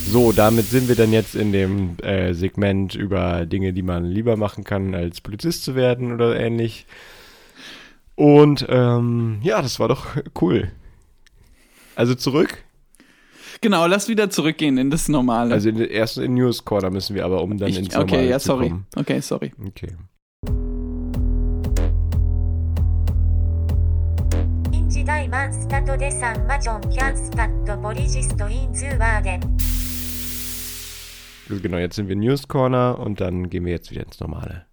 [0.07, 4.39] So, damit sind wir dann jetzt in dem äh, Segment über Dinge, die man lieber
[4.39, 6.87] machen kann, als Polizist zu werden oder ähnlich.
[8.17, 10.07] Und ähm, ja, das war doch
[10.41, 10.71] cool.
[11.97, 12.65] Also zurück.
[13.61, 15.55] Genau, lass wieder zurückgehen in das Normale.
[15.55, 18.29] Also in, erst in News Core, müssen wir aber um dann ich, ins Normale okay,
[18.29, 18.69] ja, zu sorry.
[18.69, 18.87] kommen.
[18.97, 19.53] Okay, sorry.
[19.67, 19.89] Okay.
[31.49, 34.67] Genau, jetzt sind wir News Corner und dann gehen wir jetzt wieder ins Normale.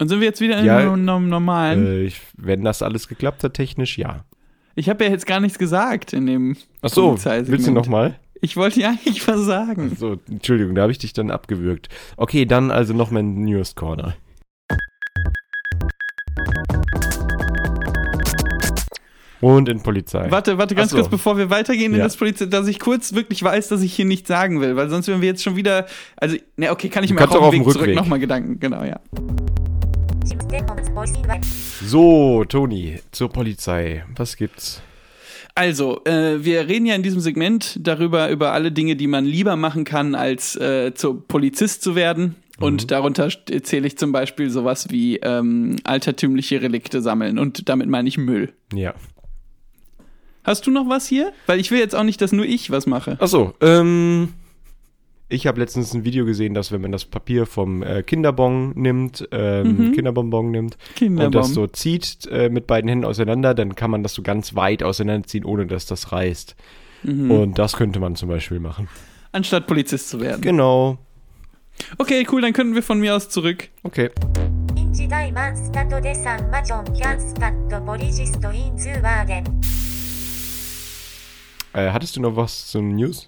[0.00, 1.84] Und sind wir jetzt wieder Ja, im Norm- Normalen?
[1.86, 4.24] Äh, ich, wenn das alles geklappt hat, technisch, ja.
[4.76, 8.16] Ich habe ja jetzt gar nichts gesagt in dem Ach so, willst du nochmal?
[8.40, 9.96] Ich wollte ja eigentlich was sagen.
[9.98, 11.88] So, Entschuldigung, da habe ich dich dann abgewürgt.
[12.16, 14.14] Okay, dann also nochmal in News Corner.
[19.40, 20.28] Und in Polizei.
[20.30, 20.96] Warte, warte, ganz Ach so.
[20.96, 22.04] kurz, bevor wir weitergehen in Ja.
[22.04, 25.06] das Polizei, dass ich kurz wirklich weiß, dass ich hier nichts sagen will, weil sonst
[25.06, 27.60] werden wir jetzt schon wieder, also, ne, okay, kann ich Du auch auch auf dem
[27.60, 28.98] auf Weg zurück nochmal Gedanken, genau, ja.
[31.84, 34.04] So, Toni, zur Polizei.
[34.16, 34.82] Was gibt's?
[35.54, 39.56] Also, äh, wir reden ja in diesem Segment darüber, über alle Dinge, die man lieber
[39.56, 42.36] machen kann, als äh, zu Polizist zu werden.
[42.60, 47.38] Und darunter st- zähle ich zum Beispiel sowas wie ähm, altertümliche Relikte sammeln.
[47.38, 48.52] Und damit meine ich Müll.
[48.74, 48.94] Ja.
[50.44, 51.32] Hast du noch was hier?
[51.46, 53.16] Weil ich will jetzt auch nicht, dass nur ich was mache.
[53.20, 54.32] Achso, ähm
[55.29, 59.27] Ich habe letztens ein Video gesehen, dass wenn man das Papier vom äh, Kinderbon nimmt,
[59.31, 61.31] ähm, Kinderbonbon nimmt und Kinderbon.
[61.31, 64.83] das so zieht äh, mit beiden Händen auseinander, dann kann man das so ganz weit
[64.83, 66.55] auseinanderziehen, ohne dass das reißt.
[67.05, 68.87] Und das könnte man zum Beispiel machen.
[69.33, 70.41] Anstatt Polizist zu werden.
[70.41, 70.99] Genau.
[71.97, 73.69] Okay, cool, dann könnten wir von mir aus zurück.
[73.83, 74.11] Okay.
[74.75, 79.43] 臨時大マンスタトデサンマジョンキャンスカットポリジストインズーワーデン
[81.73, 83.27] Äh, hattest du noch was zum News?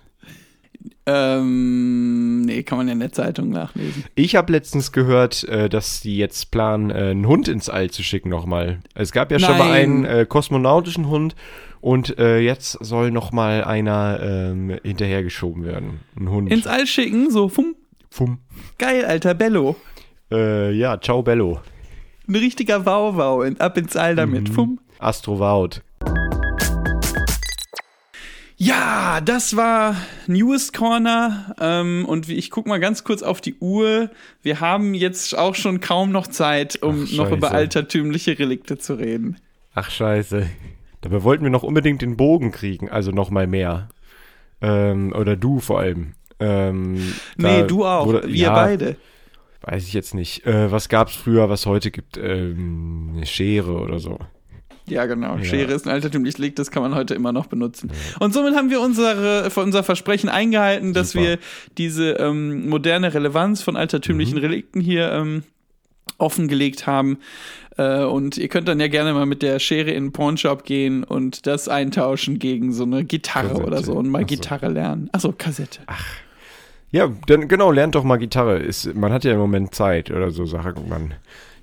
[1.07, 4.05] Ähm, nee, kann man ja in der Zeitung nachlesen.
[4.15, 8.03] Ich habe letztens gehört, äh, dass die jetzt planen, äh, einen Hund ins All zu
[8.03, 8.81] schicken nochmal.
[8.95, 9.83] Es gab ja schon mal Nein.
[9.83, 11.35] einen äh, kosmonautischen Hund
[11.81, 16.01] und äh, jetzt soll nochmal einer ähm, hinterhergeschoben werden.
[16.19, 16.51] Ein Hund.
[16.51, 17.75] Ins All schicken, so, fum,
[18.11, 18.39] Fum.
[18.79, 19.77] geil, alter Bello.
[20.31, 21.61] Äh, ja, ciao Bello.
[22.29, 24.79] Ein richtiger Wauwau, ab ins All damit, fum.
[24.99, 25.83] Astrovaut.
[28.63, 29.97] Ja, das war
[30.27, 31.57] News Corner.
[31.59, 34.11] Ähm, und ich guck mal ganz kurz auf die Uhr.
[34.43, 38.95] Wir haben jetzt auch schon kaum noch Zeit, um Ach, noch über altertümliche Relikte zu
[38.99, 39.39] reden.
[39.75, 40.47] Ach scheiße.
[41.01, 43.89] Dabei wollten wir noch unbedingt den Bogen kriegen, also nochmal mehr.
[44.61, 46.13] Ähm, oder du vor allem.
[46.39, 48.05] Ähm, Nee, du auch.
[48.05, 48.97] wurde- wir ja, beide.
[49.63, 50.45] Weiß ich jetzt nicht.
[50.45, 52.19] Äh, was gab's früher, was heute gibt?
[52.19, 54.19] Ähm, eine Schere oder so.
[54.91, 55.37] Ja, genau.
[55.37, 55.45] Ja.
[55.45, 57.91] Schere ist ein altertümliches Leg, das kann man heute immer noch benutzen.
[58.19, 61.25] Und somit haben wir unsere, unser Versprechen eingehalten, dass Super.
[61.25, 61.39] wir
[61.79, 64.45] diese ähm, moderne Relevanz von altertümlichen Mhm.
[64.45, 65.43] Relikten hier ähm,
[66.19, 67.19] offengelegt haben.
[67.77, 71.05] Äh, und ihr könnt dann ja gerne mal mit der Schere in den Pawnshop gehen
[71.05, 73.67] und das eintauschen gegen so eine Gitarre Kassette.
[73.67, 74.35] oder so und mal Ach so.
[74.37, 75.09] Gitarre lernen.
[75.13, 75.81] Achso, Kassette.
[76.93, 78.59] Ja, dann genau, lernt doch mal Gitarre.
[78.59, 81.15] Ist, man hat ja im Moment Zeit oder so, sagt man.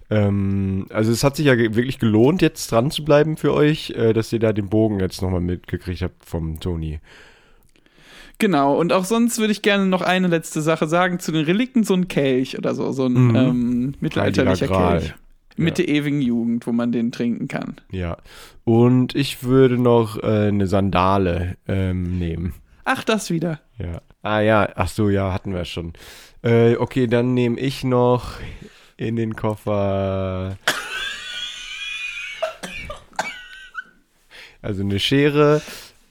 [0.09, 3.89] Ähm, also es hat sich ja ge- wirklich gelohnt, jetzt dran zu bleiben für euch,
[3.91, 6.99] äh, dass ihr da den Bogen jetzt nochmal mitgekriegt habt vom Toni.
[8.39, 11.83] Genau, und auch sonst würde ich gerne noch eine letzte Sache sagen zu den Relikten,
[11.83, 13.35] so ein Kelch oder so, so ein Mhm.
[13.35, 14.99] ähm, mittelalterlicher Heiliger Gral.
[14.99, 15.13] Kelch.
[15.59, 17.77] Mitte ewigen Jugend, wo man den trinken kann.
[17.91, 18.17] Ja.
[18.63, 22.53] Und ich würde noch äh, eine Sandale ähm, nehmen.
[22.85, 23.59] Ach, das wieder.
[23.79, 24.01] Ja.
[24.21, 25.93] Ah ja, ach so, ja, hatten wir schon.
[26.43, 28.33] Äh, okay, dann nehme ich noch
[28.97, 30.57] in den Koffer.
[34.61, 35.61] Also eine Schere,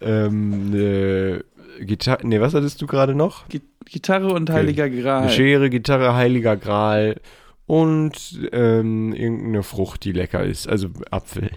[0.01, 1.44] ähm, eine
[1.81, 2.27] Gitarre.
[2.27, 3.49] Nee, was hattest du gerade noch?
[3.49, 5.22] Gi- Gitarre und Heiliger Gral.
[5.25, 7.20] Eine Schere, Gitarre, Heiliger Gral
[7.66, 10.68] und ähm, irgendeine Frucht, die lecker ist.
[10.68, 11.51] Also Apfel.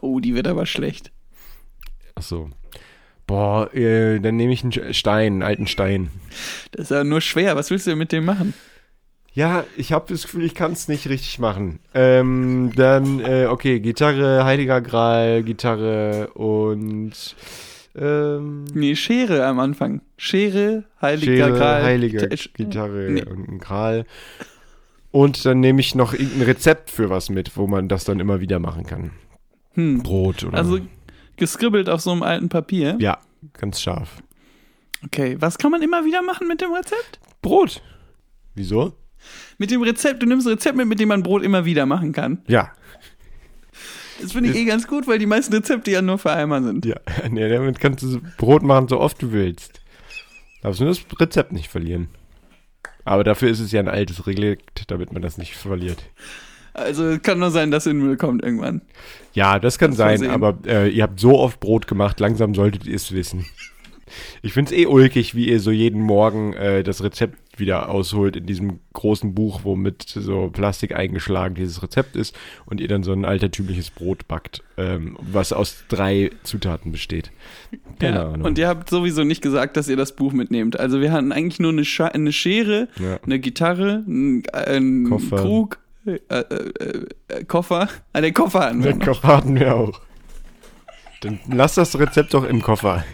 [0.00, 1.10] Oh, die wird aber schlecht.
[2.16, 2.50] Ach so.
[3.26, 6.10] Boah, äh, dann nehme ich einen Stein, einen alten Stein.
[6.72, 7.56] Das ist ja nur schwer.
[7.56, 8.52] Was willst du denn mit dem machen?
[9.36, 11.78] Ja, ich habe das Gefühl, ich kann es nicht richtig machen.
[11.92, 17.12] Ähm, dann, äh, okay, Gitarre, Heiliger Gral, Gitarre und
[17.94, 20.00] ähm, Nee, Schere am Anfang.
[20.16, 21.82] Schere, Heiliger Schere, Gral.
[21.82, 23.24] Heilige Gita- Gitarre Nee.
[23.26, 24.06] und ein Gral.
[25.10, 28.40] Und dann nehme ich noch irgendein Rezept für was mit, wo man das dann immer
[28.40, 29.10] wieder machen kann.
[29.74, 30.02] Hm.
[30.02, 30.78] Brot oder Also
[31.36, 32.96] geskribbelt auf so einem alten Papier.
[33.00, 33.18] Ja,
[33.52, 34.16] ganz scharf.
[35.04, 37.20] Okay, was kann man immer wieder machen mit dem Rezept?
[37.42, 37.82] Brot.
[38.54, 38.94] Wieso?
[39.58, 42.12] Mit dem Rezept, du nimmst ein Rezept mit, mit dem man Brot immer wieder machen
[42.12, 42.38] kann.
[42.46, 42.72] Ja.
[44.20, 46.84] Das finde ich eh ganz gut, weil die meisten Rezepte ja nur für einmal sind.
[46.86, 46.96] Ja,
[47.30, 49.80] nee, damit kannst du Brot machen, so oft du willst.
[50.62, 52.08] Darfst nur das Rezept nicht verlieren.
[53.04, 56.02] Aber dafür ist es ja ein altes Relikt, damit man das nicht verliert.
[56.74, 58.82] Also kann nur sein, dass in Müll kommt irgendwann.
[59.32, 62.86] Ja, das kann Das sein, aber äh, ihr habt so oft Brot gemacht, langsam solltet
[62.86, 63.46] ihr es wissen.
[64.42, 68.46] Ich find's eh ulkig, wie ihr so jeden Morgen äh, das Rezept wieder ausholt in
[68.46, 73.12] diesem großen Buch, wo mit so Plastik eingeschlagen dieses Rezept ist und ihr dann so
[73.12, 77.30] ein altertümliches Brot backt, ähm, was aus drei Zutaten besteht.
[77.98, 78.46] Keine Ja, Ahnung.
[78.46, 80.78] und ihr habt sowieso nicht gesagt, dass ihr das Buch mitnehmt.
[80.78, 83.18] Also wir hatten eigentlich nur eine, Scha eine Schere, Ja.
[83.24, 85.36] eine Gitarre, einen Koffer.
[85.36, 86.70] Krug, äh, äh,
[87.28, 87.88] äh, Koffer.
[88.12, 89.00] Ah, den Koffer hatten wir Den.
[89.00, 90.00] Koffer hatten wir auch.
[91.22, 93.04] Dann lass das Rezept doch im Koffer.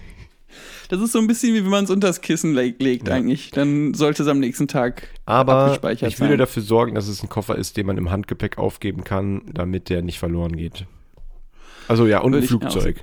[0.92, 3.14] Das ist so ein bisschen wie wenn man es unters Kissen le legt Ja.
[3.14, 3.50] eigentlich.
[3.50, 6.38] Dann sollte es am nächsten Tag Aber abgespeichert ich würde sein.
[6.38, 10.02] dafür sorgen, dass es ein Koffer ist, den man im Handgepäck aufgeben kann, damit der
[10.02, 10.84] nicht verloren geht.
[11.88, 13.00] Also ja, und ein Würde ich Flugzeug.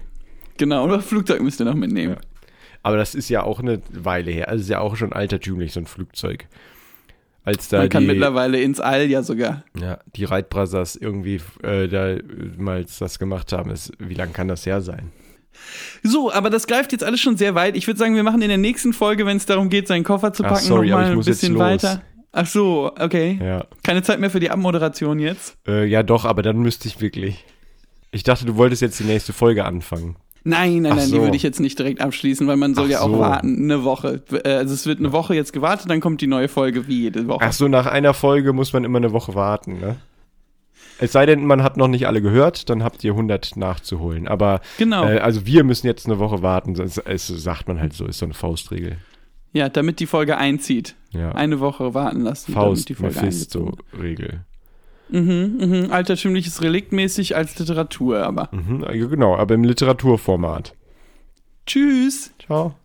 [0.58, 2.14] Genau, oder Flugzeug müsst ihr noch mitnehmen.
[2.14, 2.22] Ja.
[2.84, 4.50] Aber das ist ja auch eine Weile her.
[4.50, 6.46] Also ist ja auch schon altertümlich, so ein Flugzeug.
[7.44, 9.64] Als da Man kann die, mittlerweile ins All ja sogar.
[9.82, 12.18] ja, die Wright Brothers irgendwie äh, da
[12.56, 15.12] mal das gemacht haben, ist, wie lange kann das her sein?
[16.04, 17.76] So, aber das greift jetzt alles schon sehr weit.
[17.76, 20.34] Ich würde sagen, wir machen in der nächsten Folge, wenn es darum geht, seinen Koffer
[20.34, 22.02] zu Ach, packen, sorry, noch aber mal ich ein bisschen weiter.
[22.32, 23.40] Ach so, okay.
[23.42, 23.66] Ja.
[23.84, 25.58] Keine Zeit mehr für die Abmoderation jetzt.
[25.68, 27.44] Äh, ja, doch, aber dann müsste ich wirklich.
[28.12, 30.16] Ich dachte, du wolltest jetzt die nächste Folge anfangen.
[30.44, 31.22] Nein, nein, Ach nein, die so.
[31.22, 33.20] würde ich jetzt nicht direkt abschließen, weil man soll Ach ja auch so.
[33.20, 34.24] warten, eine Woche.
[34.44, 37.44] Also es wird eine Woche jetzt gewartet, dann kommt die neue Folge wie jede Woche.
[37.44, 39.98] Ach so, nach einer Folge muss man immer eine Woche warten, ne?
[41.00, 44.28] Es sei denn, man hat noch nicht alle gehört, dann habt ihr 100 nachzuholen.
[44.28, 45.06] Aber Genau.
[45.08, 46.80] äh, also wir müssen jetzt eine Woche warten.
[46.82, 48.98] Es, es sagt man halt so, ist so eine Faustregel.
[49.54, 50.96] Ja, damit die Folge einzieht.
[51.12, 51.32] Ja.
[51.32, 54.42] Eine Woche warten lassen, Faust, Mephisto-Regel.
[55.10, 55.92] Mhm, mhm.
[55.92, 58.50] Altertümliches Relikt mäßig als Literatur, aber.
[58.52, 60.76] Mhm, genau, aber im Literaturformat.
[61.66, 62.32] Tschüss.
[62.46, 62.76] Ciao.